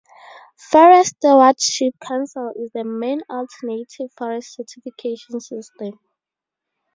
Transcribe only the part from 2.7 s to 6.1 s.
the main alternative forest certification system.